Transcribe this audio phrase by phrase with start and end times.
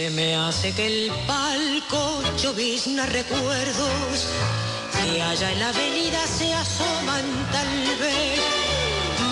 [0.00, 4.28] Se me hace que el palco llovizna recuerdos
[4.94, 7.68] que allá en la avenida se asoman tal
[8.00, 8.40] vez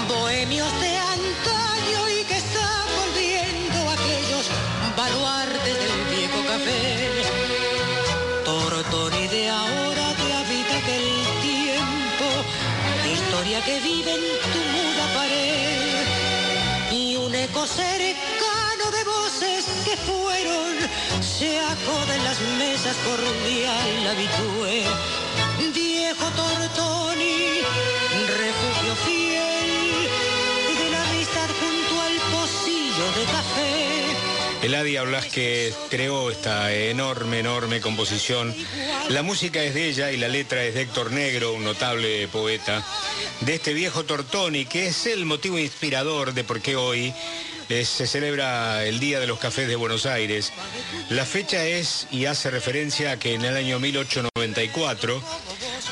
[0.07, 4.45] bohemios de antaño y que están volviendo aquellos
[4.95, 7.23] baluartes del viejo café.
[8.45, 11.09] Tortoni de ahora te habita aquel
[11.41, 12.27] tiempo,
[13.11, 20.77] historia que vive en tu muda pared y un eco cercano de voces que fueron
[21.23, 21.59] se
[22.25, 24.85] las mesas cordial habitué.
[25.73, 27.61] Viejo Tortoni,
[28.37, 29.58] refugio fiel
[34.69, 38.55] Eladia Blasque creó esta enorme, enorme composición.
[39.09, 42.85] La música es de ella y la letra es de Héctor Negro, un notable poeta,
[43.41, 47.15] de este viejo Tortoni, que es el motivo inspirador de por qué hoy
[47.71, 50.53] eh, se celebra el Día de los Cafés de Buenos Aires.
[51.09, 55.23] La fecha es y hace referencia a que en el año 1894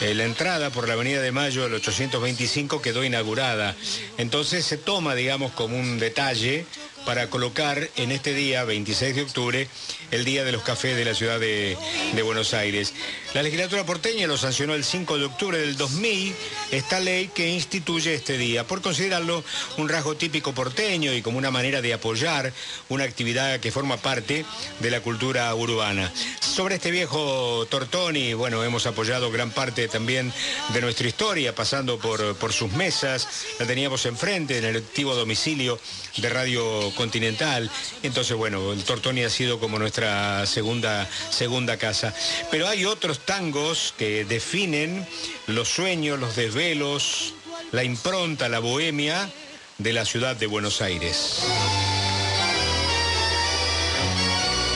[0.02, 3.74] eh, la entrada por la Avenida de Mayo del 825 quedó inaugurada.
[4.18, 6.66] Entonces se toma, digamos, como un detalle
[7.06, 9.68] para colocar en este día, 26 de octubre,
[10.10, 11.78] el Día de los Cafés de la ciudad de,
[12.24, 12.92] Buenos Aires.
[13.34, 16.34] La legislatura porteña lo sancionó el 5 de octubre del 2000,
[16.72, 19.44] esta ley que instituye este día, por considerarlo
[19.76, 22.52] un rasgo típico porteño y como una manera de apoyar
[22.88, 24.44] una actividad que forma parte
[24.80, 26.12] de la cultura urbana.
[26.40, 30.32] Sobre este viejo Tortoni, bueno, hemos apoyado gran parte también
[30.74, 33.28] de nuestra historia, pasando por, por sus mesas,
[33.60, 35.78] la teníamos enfrente en el activo domicilio
[36.16, 37.70] de Radio Continental.
[38.02, 42.12] Entonces, bueno, el Tortoni ha sido como nuestra segunda, segunda casa.
[42.50, 45.06] Pero hay otros tangos que definen
[45.46, 47.34] los sueños, los desvelos,
[47.70, 49.30] la impronta, la bohemia
[49.78, 51.42] de la ciudad de Buenos Aires.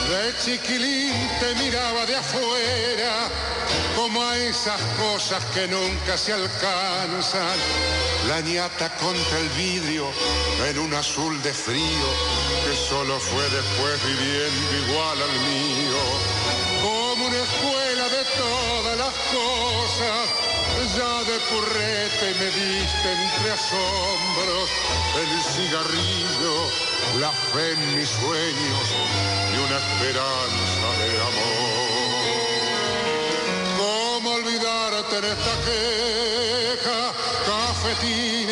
[0.09, 3.31] De chiquilín te miraba de afuera,
[4.01, 7.59] como a esas cosas que nunca se alcanzan.
[8.29, 10.07] La ñata contra el vidrio
[10.71, 12.09] en un azul de frío,
[12.65, 16.01] que solo fue después viviendo igual al mío.
[16.83, 20.23] Como una escuela de todas las cosas,
[20.97, 24.69] ya de purrete me diste entre asombros
[25.23, 26.55] el cigarrillo,
[27.21, 28.87] la fe en mis sueños
[29.53, 32.00] y una esperanza de amor.
[35.19, 37.13] En esta queja?
[37.47, 38.49] Cafetín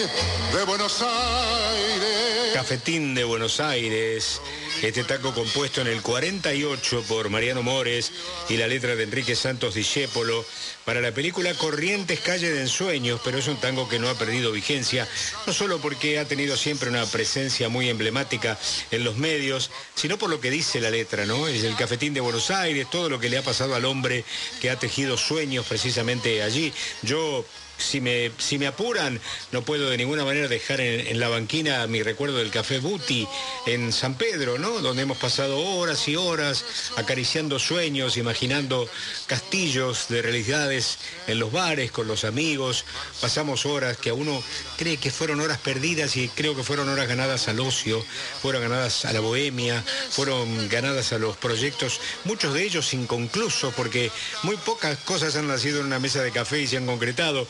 [0.52, 2.54] de Buenos Aires.
[2.54, 4.40] Cafetín de Buenos Aires.
[4.82, 8.12] Este taco compuesto en el 48 por Mariano Mores
[8.48, 10.44] y la letra de Enrique Santos Discépolo
[10.84, 14.52] para la película Corrientes Calle de Ensueños, pero es un tango que no ha perdido
[14.52, 15.08] vigencia,
[15.48, 18.56] no solo porque ha tenido siempre una presencia muy emblemática
[18.92, 21.48] en los medios, sino por lo que dice la letra, ¿no?
[21.48, 24.24] Es el cafetín de Buenos Aires, todo lo que le ha pasado al hombre
[24.60, 26.72] que ha tejido sueños precisamente allí.
[27.02, 27.44] Yo
[27.78, 29.20] si me, si me apuran,
[29.52, 33.26] no puedo de ninguna manera dejar en, la banquina mi recuerdo del Café Buti
[33.66, 34.80] en San Pedro, ¿no?
[34.80, 36.64] Donde hemos pasado horas y horas
[36.96, 38.88] acariciando sueños, imaginando
[39.26, 42.84] castillos de realidades en los bares con los amigos.
[43.20, 44.42] Pasamos horas que a uno
[44.76, 48.04] cree que fueron horas perdidas y creo que fueron horas ganadas al ocio,
[48.42, 54.10] fueron ganadas a la bohemia, fueron ganadas a los proyectos, muchos de ellos inconclusos, porque
[54.42, 57.46] muy pocas cosas han nacido en una mesa de café y se han concretado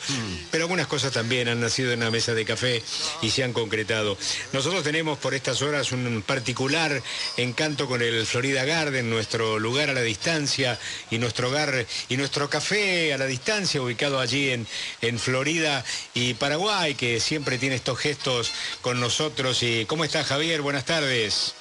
[0.51, 2.83] pero algunas cosas también han nacido en una mesa de café
[3.21, 4.17] y se han concretado.
[4.53, 7.01] Nosotros tenemos por estas horas un particular
[7.37, 10.79] encanto con el Florida Garden, nuestro lugar a la distancia
[11.11, 14.67] y nuestro hogar y nuestro café a la distancia, ubicado allí en,
[15.01, 19.63] en Florida y Paraguay, que siempre tiene estos gestos con nosotros.
[19.63, 20.61] Y ¿Cómo está Javier?
[20.61, 21.53] Buenas tardes.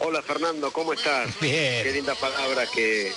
[0.00, 1.28] Hola Fernando, ¿cómo estás?
[1.40, 1.82] Bien.
[1.82, 3.12] Qué linda palabra que,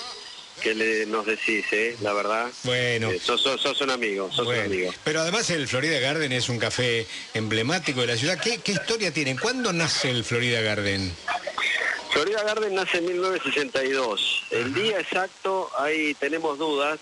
[0.62, 1.96] que le, nos decís, ¿eh?
[2.00, 2.48] la verdad.
[2.64, 3.10] Bueno.
[3.10, 4.60] Eh, sos, sos, sos, un amigo, sos bueno.
[4.62, 4.94] un amigo.
[5.04, 8.38] Pero además el Florida Garden es un café emblemático de la ciudad.
[8.40, 9.36] ¿Qué, qué historia tienen?
[9.36, 11.12] ¿Cuándo nace el Florida Garden?
[12.10, 14.44] Florida Garden nace en 1962.
[14.50, 16.98] El día exacto, ahí tenemos dudas,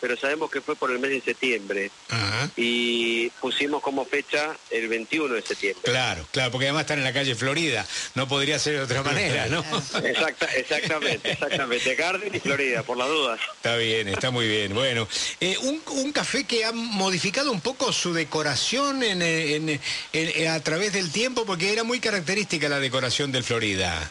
[0.00, 1.90] pero sabemos que fue por el mes de septiembre.
[2.08, 2.50] Ajá.
[2.56, 5.82] Y pusimos como fecha el 21 de septiembre.
[5.84, 7.86] Claro, claro, porque además están en la calle Florida.
[8.14, 9.60] No podría ser de otra manera, ¿no?
[10.04, 11.94] Exacta, exactamente, exactamente.
[11.94, 13.40] Garden y Florida, por las dudas.
[13.56, 14.74] Está bien, está muy bien.
[14.74, 15.08] Bueno,
[15.40, 19.80] eh, un, un, café que ha modificado un poco su decoración en, en,
[20.12, 24.10] en, a través del tiempo, porque era muy característica la decoración del Florida.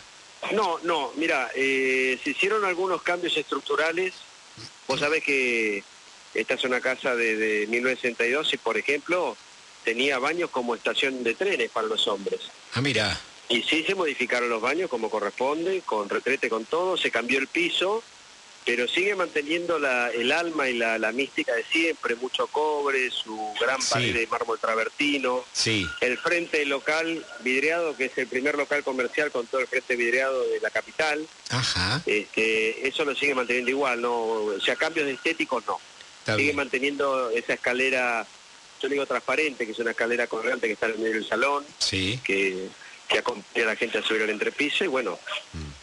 [0.52, 4.14] No, no, mira, eh, se hicieron algunos cambios estructurales.
[4.88, 5.84] Vos sabés que
[6.34, 9.38] esta es una casa de, de 1962 y, por ejemplo,
[9.84, 12.42] tenía baños como estación de trenes para los hombres.
[12.74, 13.18] Ah, mira.
[13.48, 17.48] Y sí se modificaron los baños como corresponde, con retrete, con todo, se cambió el
[17.48, 18.04] piso,
[18.66, 23.38] pero sigue manteniendo la, el alma y la, la mística de siempre, mucho cobre, su
[23.62, 23.90] gran Sí.
[23.92, 25.86] pared de mármol travertino, Sí.
[26.02, 29.96] el frente del local vidriado, que es el primer local comercial con todo el frente
[29.96, 32.02] vidriado de la capital, Ajá.
[32.08, 35.80] este, eso lo sigue manteniendo igual, no, o sea, cambios de estéticos no.
[36.20, 36.56] Está sigue bien.
[36.56, 38.26] manteniendo esa escalera,
[38.82, 42.20] yo digo transparente, que es una escalera colgante que está en el salón, Sí.
[42.24, 42.68] que,
[43.08, 45.20] que acompaña a la gente a subir al entrepiso y bueno,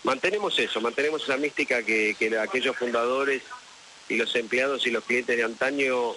[0.04, 3.42] mantenemos eso, mantenemos esa mística que, que aquellos fundadores
[4.08, 6.14] y los empleados y los clientes de antaño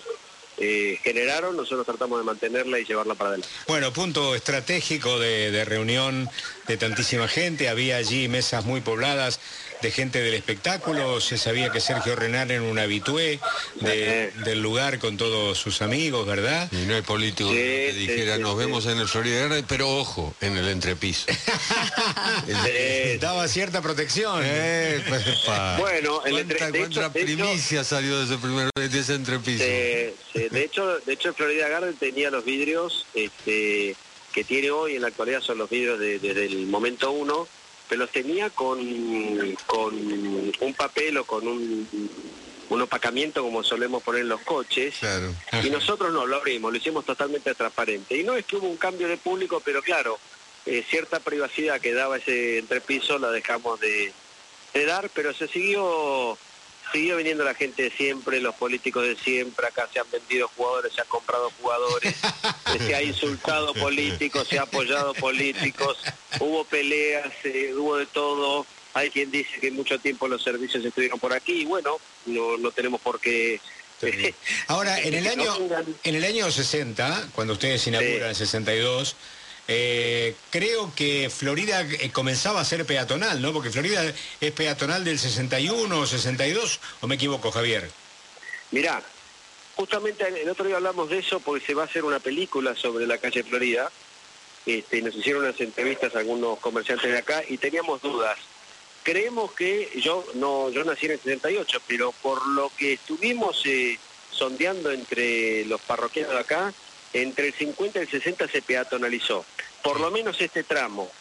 [0.57, 3.53] eh, generaron, nosotros tratamos de mantenerla y llevarla para adelante.
[3.67, 6.29] Bueno, punto estratégico de, de reunión
[6.67, 7.67] de tantísima gente.
[7.67, 9.39] Había allí mesas muy pobladas
[9.81, 11.19] de gente del espectáculo.
[11.21, 13.39] Se sabía que Sergio Renal era un habitué
[13.81, 16.69] de- del lugar con todos sus amigos, ¿verdad?
[16.71, 18.57] Y no hay político Sí, que sí, dijera, sí, nos sí.
[18.57, 21.25] vemos en el Florida Garden, pero ojo, en el entrepiso.
[23.19, 24.41] Daba cierta protección.
[24.43, 25.23] Eh, pues.
[25.77, 28.99] Bueno, el entre- ¿Cuánta, de hecho- cuánta de hecho- primicia salió de ese primer de
[28.99, 29.63] ese entrepiso?
[29.65, 33.95] Eh, sí, de hecho, de hecho, el Florida Garden tenía los vidrios este,
[34.33, 37.47] que tiene hoy en la actualidad son los vidrios de- desde el momento uno,
[37.87, 38.79] pero los tenía con,
[39.65, 41.87] con un papel o con un,
[42.69, 44.95] un opacamiento como solemos poner en los coches.
[44.99, 45.33] Claro.
[45.63, 48.17] Y nosotros no lo abrimos, lo hicimos totalmente transparente.
[48.17, 50.19] Y no es que hubo un cambio de público, pero claro,
[50.65, 54.11] eh, cierta privacidad que daba ese entrepiso la dejamos de,
[54.73, 56.37] de dar, pero se siguió
[56.91, 60.93] siguió viniendo la gente de siempre, los políticos de siempre, acá se han vendido jugadores,
[60.93, 62.15] se han comprado jugadores,
[62.87, 65.97] se ha insultado políticos, se ha apoyado políticos,
[66.39, 68.65] hubo peleas, eh, hubo de todo.
[68.93, 72.71] Hay quien dice que mucho tiempo los servicios estuvieron por aquí y bueno, no, no
[72.71, 73.59] tenemos por qué...
[74.67, 75.53] Ahora, en el año,
[76.03, 79.15] en el año 60, cuando ustedes inauguran el 62,
[79.67, 83.51] eh, creo que Florida eh, comenzaba a ser peatonal, ¿no?
[83.51, 84.03] Porque Florida
[84.39, 87.89] es peatonal del 61 o 62, ¿o me equivoco, Javier?
[88.71, 89.01] Mirá,
[89.75, 93.07] justamente el otro día hablamos de eso porque se va a hacer una película sobre
[93.07, 93.91] la calle Florida.
[94.65, 98.37] Este, nos hicieron unas entrevistas algunos comerciantes de acá y teníamos dudas.
[99.03, 103.99] Creemos que yo no yo nací en el 68, pero por lo que estuvimos eh,
[104.31, 106.73] sondeando entre los parroquianos de acá,
[107.13, 109.45] entre el 50 y el 60 se peatonalizó.
[109.85, 111.11] Por lo menos este tramo,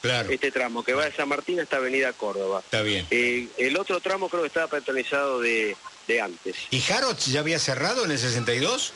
[0.00, 2.60] Claro, este tramo que va de San Martín hasta Avenida Córdoba.
[2.64, 3.04] está bien.
[3.10, 5.76] Eh, el otro tramo creo que estaba peatonalizado de,
[6.06, 6.54] de antes.
[6.70, 8.92] ¿Y Harrods ya había cerrado en el 62?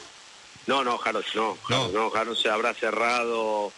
[0.67, 1.59] No, no, Jaros, no.
[1.69, 1.89] No.
[1.89, 3.73] No, se habrá cerrado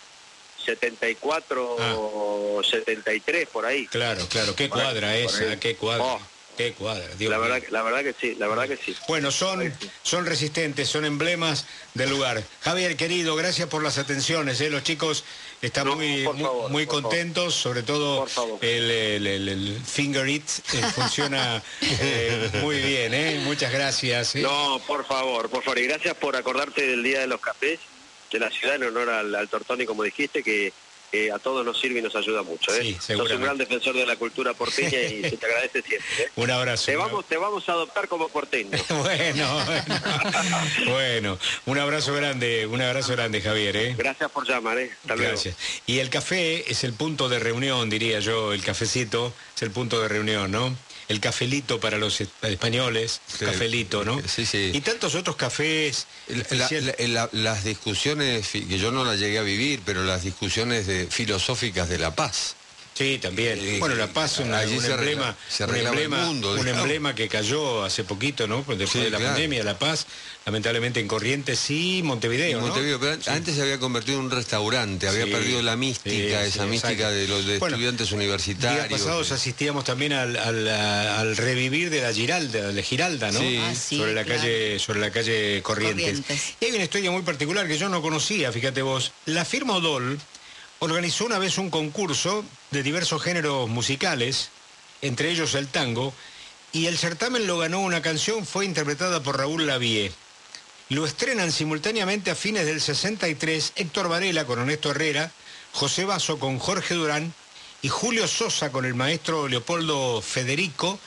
[0.67, 1.95] 74 Ah.
[1.97, 3.87] o 73 por ahí.
[3.87, 6.21] Claro, claro, qué ahí, cuadra esa, qué cuadra, Oh.
[6.59, 8.95] Qué cuadra, Dios La verdad, la verdad que sí, la verdad que sí.
[9.09, 9.73] Bueno, son,
[10.03, 11.65] son resistentes, son emblemas
[11.95, 12.43] del lugar.
[12.63, 14.61] Javier, querido, gracias por las atenciones.
[14.61, 14.69] ¿eh?
[14.69, 15.25] Los chicos
[15.63, 18.27] están No, muy, muy- favor, muy por contentos, sobre todo
[18.61, 20.45] el, el- el- el finger it
[20.75, 23.15] eh, funciona eh, muy bien.
[23.15, 23.41] ¿eh?
[23.45, 24.35] Muchas gracias.
[24.37, 25.79] No, por favor, por favor.
[25.79, 27.79] Y gracias por acordarte del Día de los Cafés
[28.33, 30.73] de la ciudad en honor al, al Tortoni, como dijiste, que
[31.13, 32.75] eh, a todos nos sirve y nos ayuda mucho.
[32.75, 32.97] ¿eh?
[33.01, 36.25] Sí, Sos un gran defensor de la cultura porteña y se te agradece siempre.
[36.25, 36.31] ¿eh?
[36.37, 36.87] Un abrazo.
[36.87, 38.79] Te vamos, te vamos a adoptar como porteño.
[38.89, 43.77] Bueno, bueno, bueno, un abrazo grande, un abrazo grande, Javier.
[43.77, 43.95] ¿eh?
[43.97, 44.91] Gracias por llamar, ¿eh?
[45.03, 45.33] Hasta luego.
[45.33, 45.57] Gracias.
[45.87, 50.01] Y el café es el punto de reunión, diría yo, el cafecito es el punto
[50.01, 50.77] de reunión, ¿no?
[51.09, 53.45] El cafelito para los es- españoles, Sí.
[53.47, 54.21] cafelito, ¿no?
[54.29, 54.71] Sí, sí.
[54.75, 56.07] Y tantos otros cafés.
[56.51, 61.07] La- la- las discusiones, que yo no las llegué a vivir, pero las discusiones de,
[61.11, 62.57] filosóficas de la paz.
[62.99, 63.79] Sí, también.
[63.79, 66.83] Bueno, La Paz, un, emblema, se un, emblema, mundo, un digamos.
[66.83, 68.65] emblema que cayó hace poquito, ¿no?
[68.67, 69.35] Después Sí, de la claro.
[69.35, 70.07] pandemia, La Paz,
[70.45, 72.67] lamentablemente en Corrientes y Montevideo, ¿no?
[72.67, 73.31] Montevideo, pero Sí.
[73.31, 76.11] antes se había convertido en un restaurante, había Sí, perdido la mística,
[76.43, 77.15] sí, esa sí, mística exacto.
[77.15, 78.89] de los de Bueno, estudiantes Días universitarios.
[79.01, 83.39] pasados asistíamos también al, al- al revivir de la Giralda, de la Giralda, ¿no?
[83.39, 83.61] Sí.
[83.63, 84.41] Ah, sí, sobre la claro.
[84.41, 86.05] calle, sobre la calle Corrientes.
[86.21, 86.55] Corrientes.
[86.61, 89.13] Y hay una historia muy particular que yo no conocía, fíjate vos.
[89.27, 90.19] La firma Odol
[90.81, 94.51] organizó una vez un concurso de diversos géneros musicales,
[95.03, 96.15] entre ellos el tango,
[96.73, 100.13] y el certamen lo ganó una canción, fue interpretada por Raúl Lavie.
[100.91, 105.33] Lo estrenan simultáneamente a fines del 63 Héctor Varela con Ernesto Herrera,
[105.73, 107.33] José Basso con Jorge Durán
[107.83, 110.99] y Julio Sosa con el maestro Leopoldo Federico,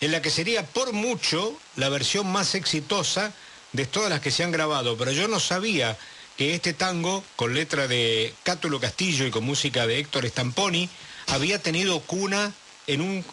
[0.00, 3.32] en la que sería por mucho la versión más exitosa
[3.72, 4.96] de todas las que se han grabado.
[4.96, 5.98] Pero yo no sabía
[6.36, 10.88] que este tango, con letra de Cátulo Castillo y con música de Héctor Stamponi,
[11.28, 12.52] había tenido cuna
[12.86, 13.24] en un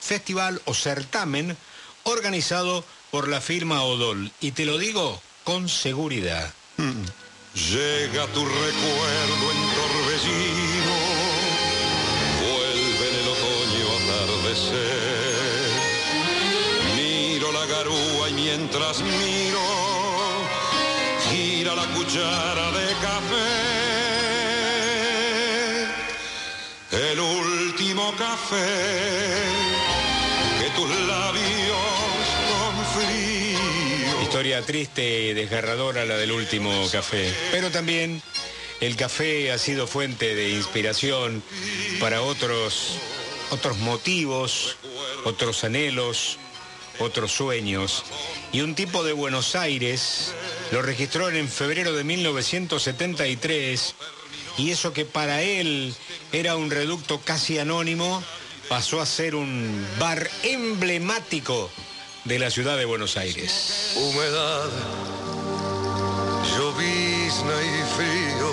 [0.00, 1.56] festival o certamen
[2.04, 4.32] organizado por la firma Odol.
[4.40, 6.52] Y te lo digo con seguridad.
[6.76, 7.04] Mm.
[7.54, 10.96] Llega tu recuerdo en torbellino,
[12.42, 15.70] vuelve en el otoño atardecer.
[16.96, 19.83] Miro la garúa y mientras miro
[21.34, 23.50] gira la cuchara de café.
[27.10, 28.72] El último café
[30.60, 34.22] que tus labios con frío.
[34.22, 37.32] Historia triste y desgarradora la del último café.
[37.50, 38.22] Pero también
[38.80, 41.42] el café ha sido fuente de inspiración
[42.00, 42.98] para otros,
[43.50, 44.76] otros motivos,
[45.24, 46.38] otros anhelos,
[47.00, 48.04] otros sueños.
[48.52, 50.32] Y un tipo de Buenos Aires
[50.74, 53.94] lo registró en febrero de 1973
[54.58, 55.94] y eso que para él
[56.32, 58.24] era un reducto casi anónimo
[58.68, 61.70] pasó a ser un bar emblemático
[62.24, 63.92] de la ciudad de Buenos Aires.
[63.94, 64.68] Humedad,
[66.58, 68.50] llovizna y frío.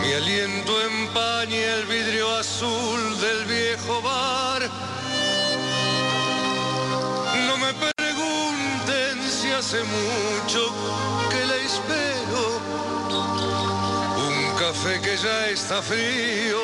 [0.00, 4.68] Mi aliento empaña el vidrio azul del viejo bar.
[9.60, 10.60] Hace mucho
[11.30, 12.42] que la espero.
[14.26, 16.60] Un café que ya está frío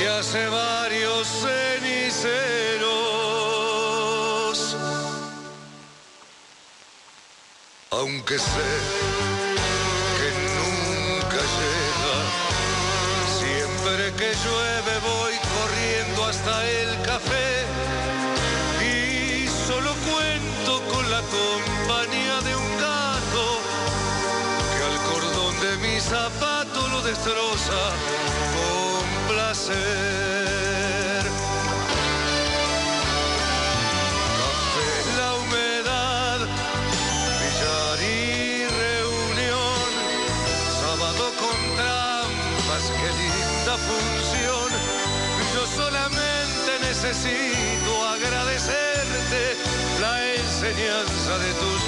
[0.00, 2.26] y hace varios ceniceros.
[7.92, 8.70] Aunque sé
[10.18, 12.16] que nunca llega,
[13.38, 17.50] siempre que llueve voy corriendo hasta el café
[18.82, 21.59] y solo cuento con la compañía
[27.10, 27.82] destroza
[28.54, 29.02] con
[29.34, 31.22] placer.
[34.38, 36.38] Café, la humedad,
[37.40, 38.14] billar y
[38.86, 39.88] reunión,
[40.82, 44.68] sábado con trampas, qué linda función.
[45.54, 49.40] Yo solamente necesito agradecerte
[50.00, 51.79] la enseñanza de tus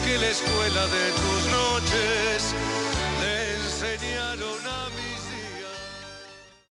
[0.00, 2.54] que la escuela de tus noches